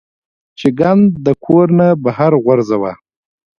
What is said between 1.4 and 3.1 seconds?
کور نه بهر غورځوه-